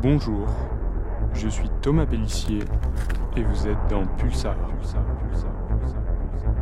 [0.00, 0.46] Bonjour,
[1.34, 2.60] je suis Thomas Pellissier
[3.36, 4.54] et vous êtes dans Pulsar,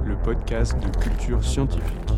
[0.07, 2.16] le podcast de culture scientifique.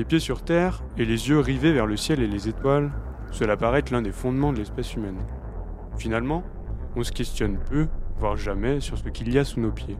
[0.00, 2.90] Les pieds sur terre et les yeux rivés vers le ciel et les étoiles,
[3.32, 5.18] cela paraît être l'un des fondements de l'espèce humaine.
[5.98, 6.42] Finalement,
[6.96, 7.86] on se questionne peu,
[8.16, 9.98] voire jamais, sur ce qu'il y a sous nos pieds.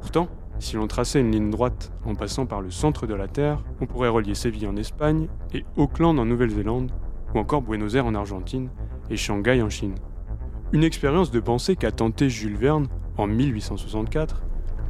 [0.00, 0.28] Pourtant,
[0.58, 3.84] si l'on traçait une ligne droite en passant par le centre de la Terre, on
[3.84, 6.90] pourrait relier Séville en Espagne et Auckland en Nouvelle-Zélande,
[7.34, 8.70] ou encore Buenos Aires en Argentine
[9.10, 9.96] et Shanghai en Chine.
[10.72, 12.86] Une expérience de pensée qu'a tenté Jules Verne
[13.18, 14.44] en 1864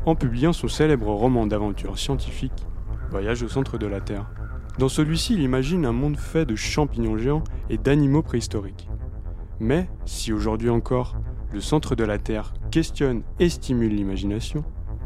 [0.04, 2.64] en publiant son célèbre roman d'aventure scientifique
[3.10, 4.26] Voyage au centre de la Terre.
[4.78, 8.88] Dans celui-ci, il imagine un monde fait de champignons géants et d'animaux préhistoriques.
[9.60, 11.16] Mais, si aujourd'hui encore,
[11.52, 14.64] le centre de la Terre questionne et stimule l'imagination,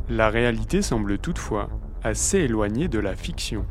[0.08, 1.68] la réalité semble toutefois
[2.02, 3.64] assez éloignée de la fiction.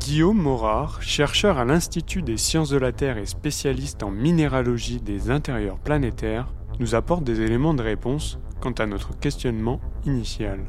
[0.00, 5.30] Guillaume Morard, chercheur à l'Institut des sciences de la Terre et spécialiste en minéralogie des
[5.30, 10.60] intérieurs planétaires, nous apporte des éléments de réponse quant à notre questionnement initial.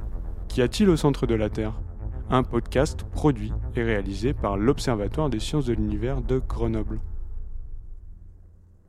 [0.48, 1.80] Qu'y a-t-il au centre de la Terre?
[2.30, 7.00] Un podcast produit et réalisé par l'Observatoire des sciences de l'univers de Grenoble.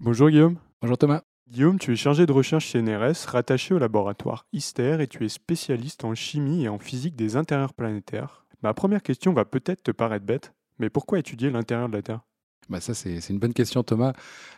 [0.00, 0.58] Bonjour Guillaume.
[0.80, 1.22] Bonjour Thomas.
[1.48, 5.28] Guillaume, tu es chargé de recherche chez NRS, rattaché au laboratoire ISTER et tu es
[5.28, 8.46] spécialiste en chimie et en physique des intérieurs planétaires.
[8.62, 12.20] Ma première question va peut-être te paraître bête, mais pourquoi étudier l'intérieur de la Terre?
[12.68, 14.12] Bah ça, c'est une bonne question, Thomas.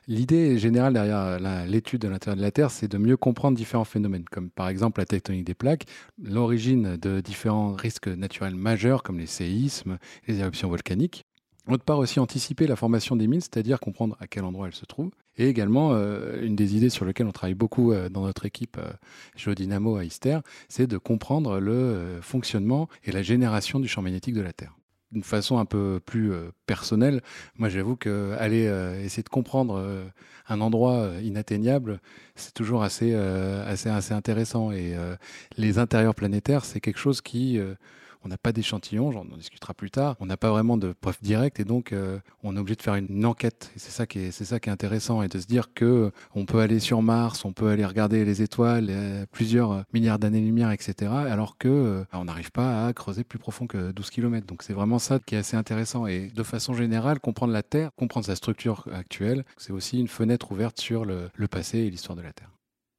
[0.07, 4.25] L'idée générale derrière l'étude de l'intérieur de la Terre, c'est de mieux comprendre différents phénomènes,
[4.31, 5.85] comme par exemple la tectonique des plaques,
[6.23, 9.99] l'origine de différents risques naturels majeurs, comme les séismes,
[10.29, 11.25] les éruptions volcaniques.
[11.69, 14.87] D'autre part aussi anticiper la formation des mines, c'est-à-dire comprendre à quel endroit elles se
[14.87, 15.11] trouvent.
[15.37, 18.79] Et également, euh, une des idées sur lesquelles on travaille beaucoup euh, dans notre équipe
[18.79, 18.93] euh,
[19.37, 20.39] Géodynamo à Ister,
[20.69, 24.77] c'est de comprendre le fonctionnement et la génération du champ magnétique de la Terre
[25.13, 27.23] d'une façon un peu plus euh, personnelle,
[27.57, 30.05] moi j'avoue que aller euh, essayer de comprendre euh,
[30.49, 32.01] un endroit inatteignable,
[32.35, 34.71] c'est toujours assez, assez intéressant.
[34.71, 34.95] Et
[35.57, 37.59] les intérieurs planétaires, c'est quelque chose qui
[38.27, 41.61] on n'a pas d'échantillon, j'en discutera plus tard, on n'a pas vraiment de preuves directes
[41.61, 43.71] et donc euh, on est obligé de faire une, enquête.
[43.77, 47.45] C'est ça qui est, intéressant et de se dire que on peut aller sur Mars,
[47.45, 51.13] on peut aller regarder les étoiles, euh, plusieurs milliards d'années-lumière, etc.
[51.13, 54.45] Alors que euh, on n'arrive pas à creuser plus profond que 12 km.
[54.45, 57.91] Donc c'est vraiment ça qui est assez intéressant et de façon générale, comprendre la Terre,
[57.95, 62.23] comprendre sa structure actuelle, c'est aussi une fenêtre ouverte sur le passé et l'histoire de
[62.23, 62.51] la Terre.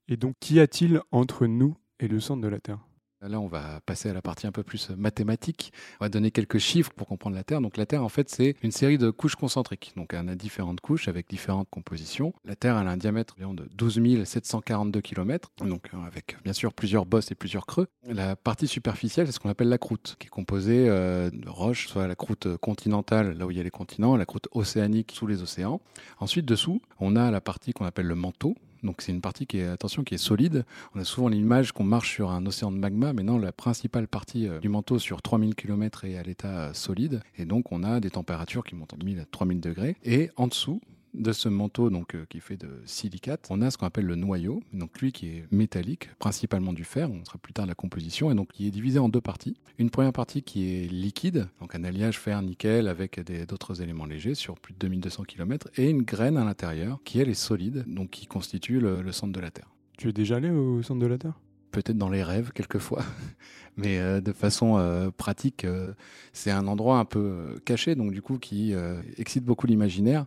[0.08, 2.80] Et donc, qu'y a-t-il entre nous et le centre de la Terre?
[3.22, 5.74] Là, on va passer à la partie un peu plus mathématique.
[6.00, 7.62] On va donner quelques chiffres pour comprendre la Terre.
[7.62, 9.94] Donc, la Terre, en fait, c'est une série de couches concentriques.
[9.96, 12.34] Donc, elle a différentes couches avec différentes compositions.
[12.46, 16.74] La Terre, elle a un diamètre de 12 742 km, donc euh, avec bien sûr
[16.74, 17.88] plusieurs bosses et plusieurs creux.
[18.06, 21.88] La partie superficielle, c'est ce qu'on appelle la croûte, qui est composée euh, de roches,
[21.88, 25.26] soit la croûte continentale, là où il y a les continents, la croûte océanique sous
[25.26, 25.82] les océans.
[26.20, 28.56] Ensuite, dessous, on a la partie qu'on appelle le manteau,
[28.88, 30.66] donc c'est une partie qui est, attention, qui est solide.
[30.96, 34.08] On a souvent l'image qu'on marche sur un océan de magma, mais non, la principale
[34.08, 37.22] partie euh, du manteau sur 3000 km est à l'état euh, solide.
[37.38, 39.96] Et donc on a des températures qui montent de 1000 à 3000 degrés.
[40.04, 40.82] Et en dessous,
[41.14, 44.16] de ce manteau donc euh, qui fait de silicate, on a ce qu'on appelle le
[44.16, 48.32] noyau, donc lui qui est métallique, principalement du fer, on sera plus tard la composition,
[48.32, 49.58] et donc qui est divisé en deux parties.
[49.78, 54.60] Une première partie qui est liquide, donc un alliage fer-nickel avec d'autres éléments légers sur
[54.60, 58.26] plus de 2200 km, et une graine à l'intérieur qui elle est solide, donc qui
[58.26, 59.70] constitue le centre de la Terre.
[59.98, 61.34] Tu es déjà allé au centre de la Terre?
[61.72, 63.04] Peut-être dans les rêves quelquefois,
[63.78, 65.94] mais euh, de façon euh, pratique, euh,
[66.34, 68.74] c'est un endroit un peu caché, donc du coup qui
[69.18, 70.26] excite beaucoup l'imaginaire.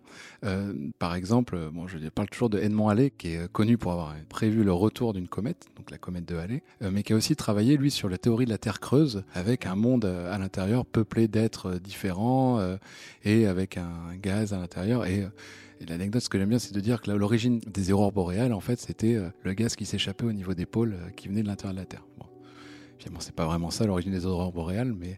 [0.99, 4.65] par exemple, bon, je parle toujours de Edmond Halley, qui est connu pour avoir prévu
[4.65, 7.91] le retour d'une comète, donc la comète de Halley, mais qui a aussi travaillé lui
[7.91, 12.61] sur la théorie de la Terre creuse, avec un monde à l'intérieur peuplé d'êtres différents
[13.25, 15.29] et avec un gaz à l'intérieur et
[15.81, 18.61] et l'anecdote, ce que j'aime bien, c'est de dire que l'origine des aurores boréales, en
[18.61, 21.49] fait, c'était euh, le gaz qui s'échappait au niveau des pôles euh, qui venait de
[21.49, 22.05] l'intérieur de la Terre.
[22.19, 22.27] Bon.
[22.99, 25.17] Finalement, c'est pas vraiment ça l'origine des aurores boréales, mais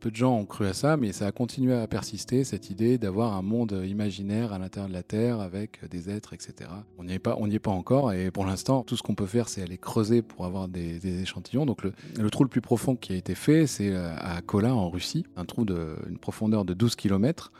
[0.00, 2.98] peu de gens ont cru à ça, mais ça a continué à persister, cette idée
[2.98, 6.70] d'avoir un monde imaginaire à l'intérieur de la Terre avec des êtres, etc.
[6.98, 9.48] On n'y est pas, est pas encore, et pour l'instant, tout ce qu'on peut faire,
[9.48, 11.66] c'est aller creuser pour avoir des, échantillons.
[11.66, 14.74] Donc le, le, trou le plus profond qui a été fait, c'est euh, à Kola
[14.74, 17.52] en Russie, un trou d'une profondeur de 12 km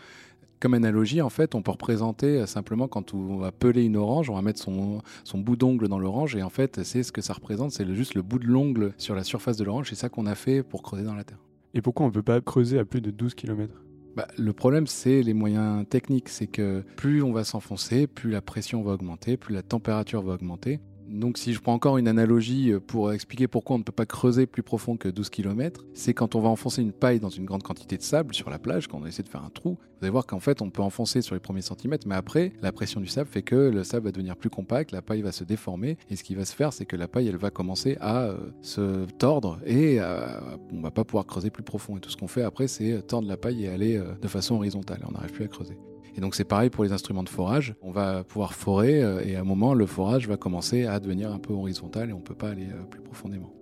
[0.60, 4.30] comme analogie, en fait, on peut représenter euh, simplement quand on va peler une orange,
[4.30, 7.22] on va mettre son, son bout d'ongle dans l'orange et en fait, c'est ce que
[7.22, 9.88] ça représente, c'est juste le bout de l'ongle sur la surface de l'orange.
[9.88, 11.38] C'est ça qu'on a fait pour creuser dans la terre.
[11.72, 13.74] Et pourquoi on ne peut pas creuser à plus de 12 km
[14.16, 16.28] bah, le problème, c'est les moyens techniques.
[16.28, 20.34] C'est que plus on va s'enfoncer, plus la pression va augmenter, plus la température va
[20.34, 20.80] augmenter.
[21.10, 24.06] Donc si je prends encore une analogie euh, pour expliquer pourquoi on ne peut pas
[24.06, 27.44] creuser plus profond que 12 km, c'est quand on va enfoncer une paille dans une
[27.44, 30.04] grande quantité de sable sur la plage, quand on essaie de faire un trou, vous
[30.04, 33.00] allez voir qu'en fait on peut enfoncer sur les premiers centimètres, mais après la pression
[33.00, 35.98] du sable fait que le sable va devenir plus compact, la paille va se déformer,
[36.10, 38.36] et ce qui va se faire c'est que la paille elle va commencer à euh,
[38.62, 40.26] se tordre et euh,
[40.72, 41.96] on va pas pouvoir creuser plus profond.
[41.96, 45.00] Et tout ce qu'on fait après c'est tordre la paille et aller de façon horizontale,
[45.08, 45.76] on n'arrive plus à creuser.
[46.16, 47.74] Et donc c'est pareil pour les instruments de forage.
[47.82, 51.32] On va pouvoir forer euh, et à un moment, le forage va commencer à devenir
[51.32, 53.52] un peu horizontal et on ne peut pas aller euh, plus profondément.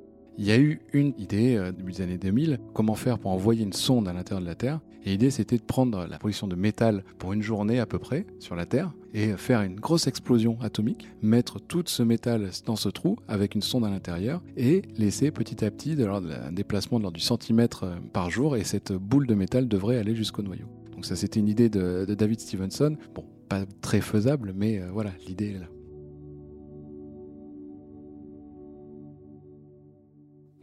[0.40, 3.64] Il y a eu une idée euh, début des années 2000, comment faire pour envoyer
[3.64, 4.80] une sonde à l'intérieur de la Terre.
[5.04, 8.26] Et l'idée, c'était de prendre la position de métal pour une journée à peu près
[8.38, 12.88] sur la Terre et faire une grosse explosion atomique, mettre tout ce métal dans ce
[12.88, 17.16] trou avec une sonde à l'intérieur et laisser petit à petit un déplacement de l'ordre
[17.16, 20.66] du centimètre par jour et cette boule de métal devrait aller jusqu'au noyau.
[20.98, 22.96] Donc ça, c'était une idée de, David Stevenson.
[23.14, 25.68] Bon, pas très faisable, mais euh, voilà, l'idée est là.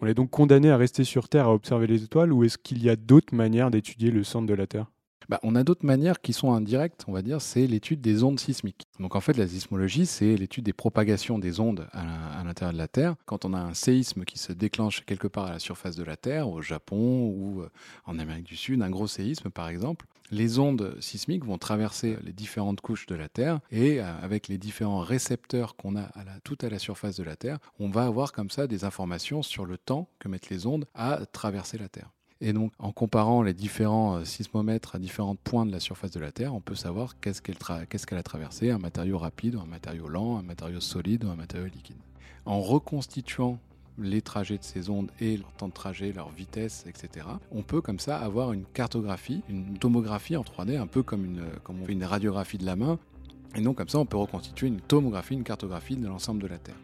[0.02, 2.84] On est donc condamné à rester sur Terre à observer les étoiles ou est-ce qu'il
[2.84, 4.92] y a d'autres manières d'étudier le centre de la Terre?
[5.30, 8.38] Bah, on a d'autres manières qui sont indirectes, on va dire, c'est l'étude des ondes
[8.38, 8.88] sismiques.
[9.00, 12.90] Donc en fait, la sismologie, c'est l'étude des propagations des ondes à l'intérieur de la
[12.90, 13.16] Terre.
[13.26, 16.18] Quand on a un séisme qui se déclenche quelque part à la surface de la
[16.18, 17.70] Terre, au Japon ou euh,
[18.06, 22.34] en Amérique du Sud, un gros séisme par exemple, les ondes sismiques vont traverser les
[22.34, 26.10] différentes couches de la Terre et euh, avec les différents récepteurs qu'on a
[26.44, 29.66] tout à la surface de la Terre, on va avoir comme ça des informations sur
[29.66, 32.12] le temps que mettent les ondes à traverser la Terre.
[32.42, 36.20] Et donc, en comparant les différents euh, sismomètres à différents points de la surface de
[36.20, 40.38] la Terre, on peut savoir qu'est-ce qu'elle a traversé, un matériau rapide un matériau lent,
[40.38, 41.98] un matériau solide ou un matériau liquide.
[42.46, 43.60] En reconstituant
[43.98, 47.28] les trajets de ces ondes et leur temps de trajet, leur vitesse, etc.
[47.52, 51.44] On peut comme ça avoir une cartographie, une tomographie en 3D, un peu comme, une,
[51.64, 53.00] comme on fait une radiographie de la main.
[53.56, 56.58] Et donc comme ça, on peut reconstituer une tomographie, une cartographie de l'ensemble de la
[56.58, 56.76] Terre.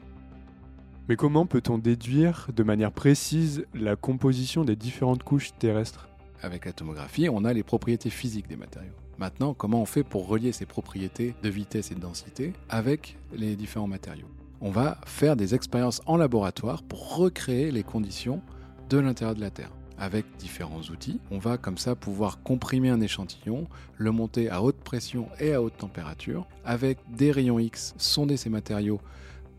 [1.09, 6.07] Mais comment peut-on déduire de manière précise la composition des différentes couches terrestres?
[6.41, 8.93] Avec la tomographie, on a les propriétés physiques des matériaux.
[9.17, 13.55] Maintenant, comment on fait pour relier ces propriétés de vitesse et de densité avec les
[13.55, 14.27] différents matériaux?
[14.63, 18.43] On va faire des expériences en laboratoire pour recréer les conditions
[18.89, 19.71] de l'intérieur de la Terre.
[19.97, 23.67] Avec différents outils, on va comme ça pouvoir comprimer un échantillon,
[23.97, 28.51] le monter à haute pression et à haute température, avec des rayons X, sonder ces
[28.51, 29.01] matériaux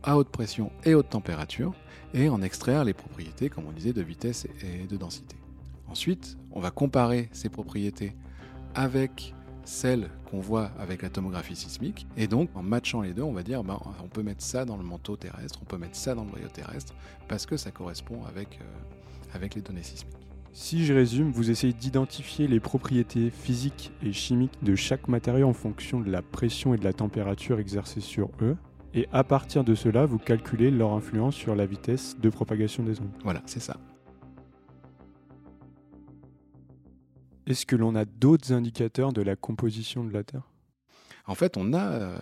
[0.04, 1.74] à haute pression et haute température
[2.14, 5.34] et en extraire les propriétés, comme on disait, de vitesse et de densité.
[5.88, 8.14] Ensuite, on va comparer ces propriétés
[8.76, 9.34] avec
[9.64, 12.06] celles qu'on voit avec la tomographie sismique.
[12.16, 14.76] Et donc, en matchant les deux, on va dire, ben, on peut mettre ça dans
[14.76, 16.94] le manteau terrestre, on peut mettre ça dans le noyau terrestre,
[17.28, 20.16] parce que ça correspond avec, euh, avec les données sismiques.
[20.54, 25.54] Si je résume, vous essayez d'identifier les propriétés physiques et chimiques de chaque matériau en
[25.54, 28.56] fonction de la pression et de la température exercée sur eux,
[28.94, 33.00] et à partir de cela, vous calculez leur influence sur la vitesse de propagation des
[33.00, 33.08] ondes.
[33.24, 33.78] Voilà, c'est ça.
[37.46, 40.48] Est-ce que l'on a d'autres indicateurs de la composition de la Terre?
[41.26, 42.18] En fait, on a euh,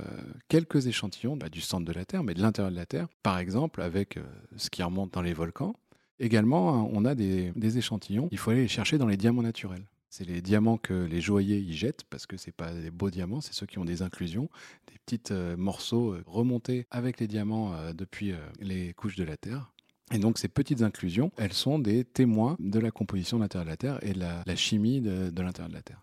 [0.49, 3.39] quelques échantillons bah, du centre de la Terre, mais de l'intérieur de la Terre, par
[3.39, 4.23] exemple avec euh,
[4.57, 5.75] ce qui remonte dans les volcans.
[6.21, 9.87] Également, on a des, échantillons, il faut aller les chercher dans les diamants naturels.
[10.11, 13.41] C'est les diamants que les joailliers y jettent parce que c'est pas des beaux diamants,
[13.41, 14.51] c'est ceux qui ont des inclusions,
[14.89, 19.39] des petits euh, morceaux euh, remontés avec les diamants euh, depuis les couches de la
[19.39, 19.73] Terre.
[20.13, 23.71] Et donc ces petites inclusions, elles sont des témoins de la composition de l'intérieur de
[23.71, 26.01] la Terre et de la, chimie de, de l'intérieur de la Terre.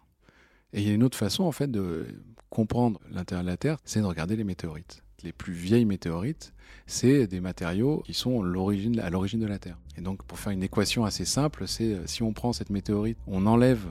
[0.73, 2.05] Et il y a une autre façon en fait de
[2.49, 5.03] comprendre l'intérieur de la Terre, c'est de regarder les météorites.
[5.23, 6.53] Les plus vieilles météorites,
[6.85, 8.93] c'est des matériaux qui sont à l'origine
[9.39, 9.77] de la Terre.
[9.97, 13.17] Et donc, pour faire une équation assez simple, c'est euh, si on prend cette météorite,
[13.27, 13.85] on enlève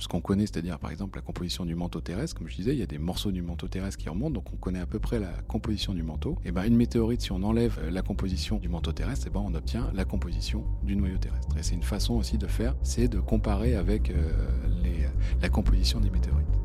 [0.00, 2.78] ce qu'on connaît, c'est-à-dire par exemple la composition du manteau terrestre, comme je disais, il
[2.78, 5.18] y a des morceaux du manteau terrestre qui remontent, donc on connaît à peu près
[5.18, 6.38] la composition du manteau.
[6.44, 9.42] Et ben une météorite, si on enlève euh, la composition du manteau terrestre, et ben
[9.44, 11.56] on obtient la composition du noyau terrestre.
[11.58, 14.32] Et c'est une façon aussi de faire, c'est de comparer avec euh,
[15.40, 16.59] la composition des météorites.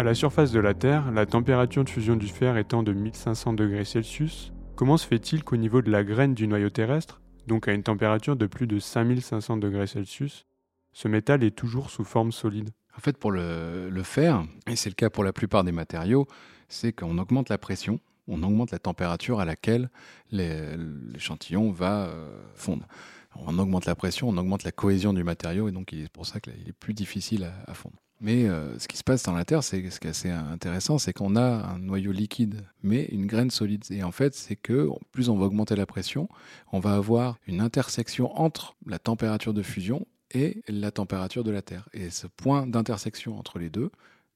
[0.00, 3.52] À la surface de la Terre, la température de fusion du fer étant de 1500
[3.52, 7.74] degrés Celsius, comment se fait-il qu'au niveau de la graine du noyau terrestre, donc à
[7.74, 10.46] une température de plus de 5500 degrés Celsius,
[10.94, 12.70] ce métal est toujours sous forme solide?
[12.96, 16.26] En fait, pour le, fer, et c'est le cas pour la plupart des matériaux,
[16.70, 19.90] c'est qu'on augmente la pression, on augmente la température à laquelle
[20.30, 22.88] l'échantillon va euh, fondre.
[23.36, 26.40] On augmente la pression, on augmente la cohésion du matériau, et donc c'est pour ça
[26.40, 27.96] qu'il est plus difficile à fondre.
[28.20, 30.98] Mais euh, ce qui se passe dans la Terre, c'est ce qui est assez intéressant,
[30.98, 33.84] c'est qu'on a un noyau liquide, mais une graine solide.
[33.90, 36.28] Et en fait, c'est que plus on va augmenter la pression,
[36.70, 41.62] on va avoir une intersection entre la température de fusion et la température de la
[41.62, 41.88] Terre.
[41.94, 43.90] Et ce point d'intersection entre les deux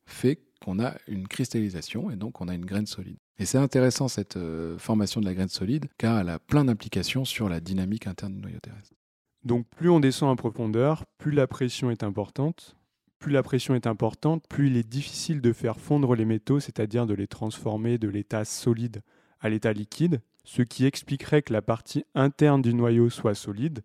[0.06, 3.16] fait qu'on a une cristallisation et donc on a une graine solide.
[3.38, 7.24] Et c'est intéressant cette euh, formation de la graine solide car elle a plein d'implications
[7.24, 8.94] sur la dynamique interne du noyau terrestre.
[9.44, 12.76] Donc plus on descend en profondeur, plus la pression est importante.
[13.18, 17.06] Plus la pression est importante, plus il est difficile de faire fondre les métaux, c'est-à-dire
[17.06, 19.02] de les transformer de l'état solide
[19.40, 23.82] à l'état liquide, ce qui expliquerait que la partie interne du noyau soit solide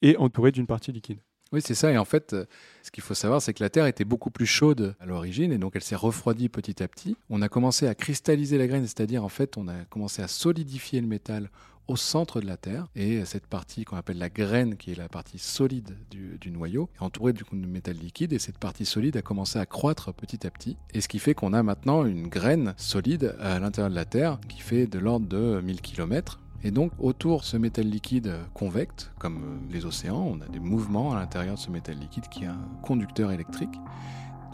[0.00, 1.18] et entourée d'une partie liquide.
[1.52, 1.92] Oui, c'est ça.
[1.92, 2.34] Et en fait,
[2.82, 5.58] ce qu'il faut savoir, c'est que la Terre était beaucoup plus chaude à l'origine, et
[5.58, 7.14] donc elle s'est refroidie petit à petit.
[7.28, 11.02] On a commencé à cristalliser la graine, c'est-à-dire en fait, on a commencé à solidifier
[11.02, 11.50] le métal
[11.88, 12.86] au centre de la Terre.
[12.94, 17.02] Et cette partie qu'on appelle la graine, qui est la partie solide du, noyau, est
[17.02, 18.32] entourée du de métal liquide.
[18.32, 20.76] Et cette partie solide a commencé à croître petit à petit.
[20.94, 24.38] Et ce qui fait qu'on a maintenant une graine solide à l'intérieur de la Terre
[24.48, 26.38] qui fait de l'ordre de 1000 km.
[26.64, 31.12] Et donc autour de ce métal liquide convecte, comme les océans, on a des mouvements
[31.12, 33.74] à l'intérieur de ce métal liquide qui est un conducteur électrique.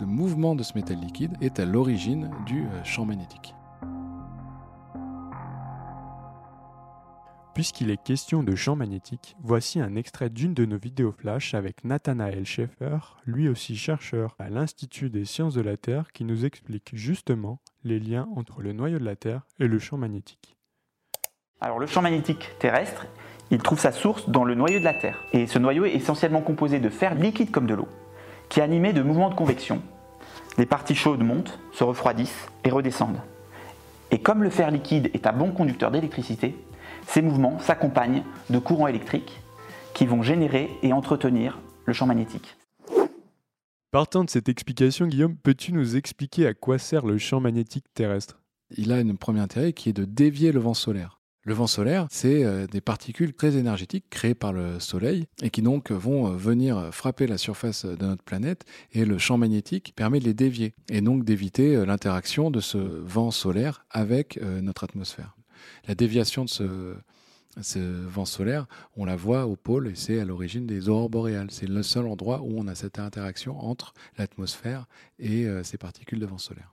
[0.00, 3.54] Le mouvement de ce métal liquide est à l'origine du champ magnétique.
[7.58, 11.82] Puisqu'il est question de champ magnétique, voici un extrait d'une de nos vidéos flash avec
[11.82, 16.90] Nathanael Schaeffer, lui aussi chercheur à l'Institut des sciences de la Terre, qui nous explique
[16.92, 20.56] justement les liens entre le noyau de la Terre et le champ magnétique.
[21.60, 23.06] Alors le champ magnétique terrestre,
[23.50, 25.18] il trouve sa source dans le noyau de la Terre.
[25.32, 27.88] Et ce noyau est essentiellement composé de fer liquide comme de l'eau,
[28.50, 29.82] qui est animé de mouvements de convection.
[30.58, 33.20] Les parties chaudes montent, se refroidissent et redescendent.
[34.12, 36.54] Et comme le fer liquide est un bon conducteur d'électricité,
[37.08, 39.40] ces mouvements s'accompagnent de courants électriques
[39.94, 42.56] qui vont générer et entretenir le champ magnétique.
[43.90, 48.38] Partant de cette explication, Guillaume, peux-tu nous expliquer à quoi sert le champ magnétique terrestre?
[48.76, 51.18] Il a un premier intérêt qui est de dévier le vent solaire.
[51.42, 55.62] Le vent solaire, c'est euh, des particules très énergétiques créées par le Soleil et qui
[55.62, 60.20] donc vont euh, venir frapper la surface de notre planète et le champ magnétique permet
[60.20, 65.37] de les dévier et donc d'éviter euh, l'interaction de ce vent solaire avec notre atmosphère.
[65.86, 66.50] La déviation de
[67.60, 71.50] ce, vent solaire, on la voit au pôle et c'est à l'origine des aurores boréales.
[71.50, 74.86] C'est le seul endroit où on a cette interaction entre l'atmosphère
[75.18, 76.72] et ces particules de vent solaire.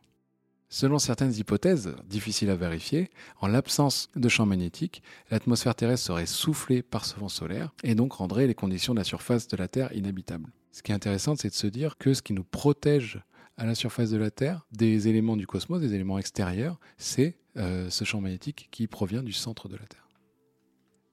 [0.69, 6.81] Selon certaines hypothèses, difficiles à vérifier, en l'absence de champ magnétique, l'atmosphère terrestre serait soufflée
[6.81, 9.93] par ce vent solaire et donc rendrait les conditions de la surface de la Terre
[9.93, 10.51] inhabitables.
[10.71, 13.21] Ce qui est intéressant, c'est de se dire que ce qui nous protège
[13.57, 17.89] à la surface de la Terre des éléments du cosmos, des éléments extérieurs, c'est euh,
[17.89, 20.05] ce champ magnétique qui provient du centre de la Terre.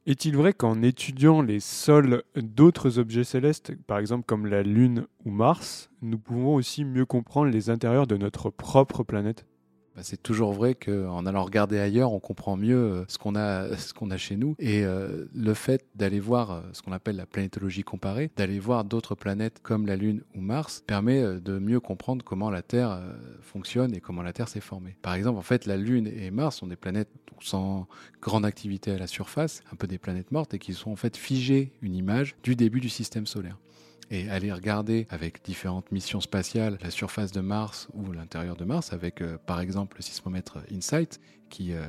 [0.05, 5.31] Est-il vrai qu'en étudiant les sols d'autres objets célestes, par exemple comme la Lune ou
[5.31, 9.47] Mars, nous pouvons aussi mieux comprendre les intérieurs de notre propre planète?
[9.95, 13.77] Bah, c'est toujours vrai qu'en allant regarder ailleurs, on comprend mieux euh, ce qu'on a,
[13.77, 14.55] ce qu'on a chez nous.
[14.59, 18.85] Et euh, le fait d'aller voir euh, ce qu'on appelle la planétologie comparée, d'aller voir
[18.85, 23.01] d'autres planètes comme la Lune ou Mars, permet de mieux comprendre comment la Terre
[23.43, 24.97] fonctionne et comment la Terre s'est formée.
[25.03, 27.87] Par exemple, en fait, la Lune et Mars sont des planètes sans
[28.21, 31.17] grande activité à la surface, un peu des planètes mortes, et qui sont en fait
[31.17, 33.59] figées une image du début du système solaire
[34.13, 38.93] et aller regarder avec différentes missions spatiales la surface de Mars ou l'intérieur de Mars,
[38.93, 41.83] avec euh, par exemple le sismomètre InSight, qui euh,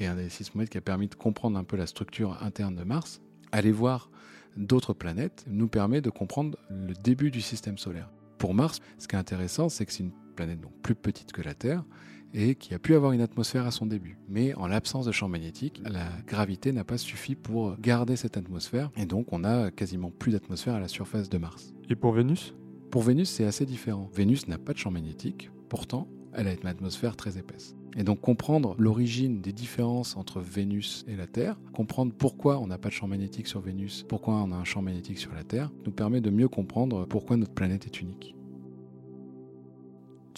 [0.00, 2.84] est un des sismomètres qui a permis de comprendre un peu la structure interne de
[2.84, 3.20] Mars.
[3.52, 4.10] Aller voir
[4.56, 8.10] d'autres planètes nous permet de comprendre le début du système solaire.
[8.38, 11.42] Pour Mars, ce qui est intéressant, c'est que c'est une planète donc plus petite que
[11.42, 11.84] la Terre,
[12.32, 14.18] et qui a pu avoir une atmosphère à son début.
[14.28, 18.92] Mais en l'absence de champ magnétique, la gravité n'a pas suffi pour garder cette atmosphère
[18.96, 21.74] et donc on a quasiment plus d'atmosphère à la surface de Mars.
[21.90, 22.54] Et pour Vénus?
[22.92, 24.08] Pour Vénus, c'est assez différent.
[24.14, 27.74] Vénus n'a pas de champ magnétique, pourtant elle a une atmosphère très épaisse.
[27.96, 32.78] Et donc comprendre l'origine des différences entre Vénus et la Terre, comprendre pourquoi on n'a
[32.78, 35.72] pas de champ magnétique sur Vénus, pourquoi on a un champ magnétique sur la Terre,
[35.84, 38.36] nous permet de mieux comprendre pourquoi notre planète est unique.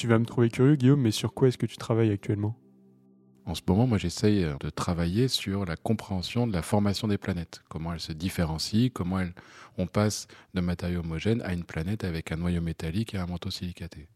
[0.00, 2.56] Tu vas me trouver curieux, Guillaume, mais sur quoi est-ce que tu travailles actuellement?
[3.44, 7.18] En ce moment, moi, j'essaye euh, de travailler sur la compréhension de la formation des
[7.18, 9.20] planètes, comment elles se différencient, comment
[9.76, 13.50] on passe de matériaux homogènes à une planète avec un noyau métallique et un manteau
[13.50, 14.08] silicaté.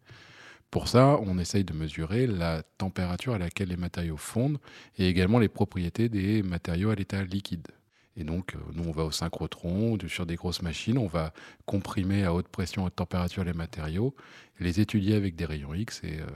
[0.70, 4.60] Pour ça, on essaye de mesurer la température à laquelle les matériaux fondent
[4.96, 7.68] et également les propriétés des matériaux à l'état liquide.
[8.16, 11.32] Et donc, euh, nous, on va au synchrotron, sur des grosses machines, on va
[11.66, 14.14] comprimer à haute pression, haute température les matériaux,
[14.60, 16.26] les étudier avec des rayons X et euh,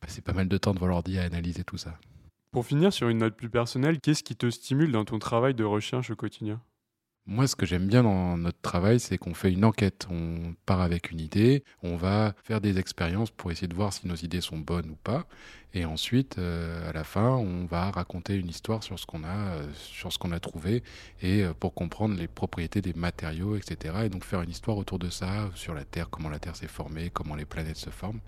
[0.00, 1.98] passer pas mal de temps devant l'ordi à analyser tout ça.
[2.52, 5.64] Pour finir sur une note plus personnelle, qu'est-ce qui te stimule dans ton travail de
[5.64, 6.60] recherche au quotidien?
[7.26, 10.08] Moi, ce que j'aime bien dans notre travail, c'est qu'on fait une enquête.
[10.10, 14.08] On part avec une idée, on va faire des expériences pour essayer de voir si
[14.08, 15.26] nos idées sont bonnes ou pas.
[15.72, 19.28] Et ensuite, euh, à la fin, on va raconter une histoire sur ce qu'on a,
[19.28, 20.82] euh, sur ce qu'on a trouvé,
[21.22, 23.94] et euh, pour comprendre les propriétés des matériaux, etc.
[24.06, 26.66] Et donc faire une histoire autour de ça, sur la Terre, comment la Terre s'est
[26.66, 28.20] formée, comment les planètes se forment.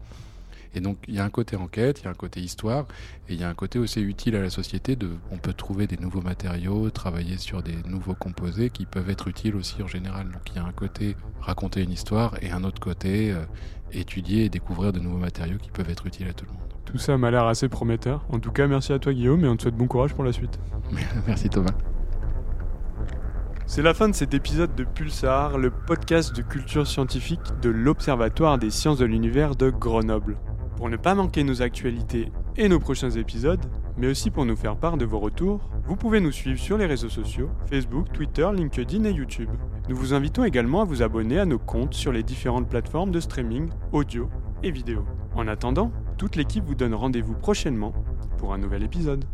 [0.74, 2.86] Et donc, il y a un côté enquête, il y a un côté histoire,
[3.28, 4.96] et il y a un côté aussi utile à la société.
[4.96, 9.28] De, on peut trouver des nouveaux matériaux, travailler sur des nouveaux composés qui peuvent être
[9.28, 10.30] utiles aussi en général.
[10.30, 13.44] Donc, il y a un côté raconter une histoire et un autre côté euh,
[13.92, 16.60] étudier et découvrir de nouveaux matériaux qui peuvent être utiles à tout le monde.
[16.84, 18.24] Tout ça m'a l'air assez prometteur.
[18.30, 20.32] En tout cas, merci à toi Guillaume et on te souhaite bon courage pour la
[20.32, 20.58] suite.
[21.26, 21.72] merci Thomas.
[23.66, 28.58] C'est la fin de cet épisode de Pulsar, le podcast de culture scientifique de l'Observatoire
[28.58, 30.36] des sciences de l'univers de Grenoble.
[30.76, 33.64] Pour ne pas manquer nos actualités et nos prochains épisodes,
[33.96, 36.86] mais aussi pour nous faire part de vos retours, vous pouvez nous suivre sur les
[36.86, 39.50] réseaux sociaux, Facebook, Twitter, LinkedIn et YouTube.
[39.88, 43.20] Nous vous invitons également à vous abonner à nos comptes sur les différentes plateformes de
[43.20, 44.28] streaming, audio
[44.62, 45.04] et vidéo.
[45.34, 47.92] En attendant, toute l'équipe vous donne rendez-vous prochainement
[48.38, 49.24] pour un nouvel épisode.